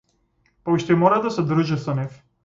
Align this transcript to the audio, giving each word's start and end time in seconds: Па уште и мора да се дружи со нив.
Па 0.63 0.69
уште 0.75 0.93
и 0.95 0.97
мора 1.01 1.19
да 1.25 1.33
се 1.35 1.43
дружи 1.51 1.77
со 1.83 1.95
нив. 2.01 2.17